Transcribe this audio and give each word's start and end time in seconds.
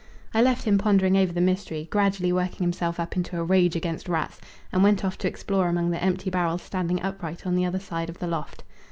I 0.33 0.41
left 0.41 0.63
him 0.63 0.79
pondering 0.79 1.15
over 1.15 1.31
the 1.31 1.41
mystery, 1.41 1.87
gradually 1.91 2.33
working 2.33 2.63
himself 2.63 2.99
up 2.99 3.15
into 3.15 3.37
a 3.39 3.43
rage 3.43 3.75
against 3.75 4.09
rats, 4.09 4.41
and 4.71 4.81
went 4.81 5.05
off 5.05 5.15
to 5.19 5.27
explore 5.27 5.67
among 5.67 5.91
the 5.91 6.01
empty 6.03 6.31
barrels 6.31 6.63
standing 6.63 6.99
upright 7.03 7.45
on 7.45 7.53
the 7.53 7.65
other 7.65 7.77
side 7.79 8.09
of 8.09 8.17
the 8.17 8.25
loft. 8.25 8.63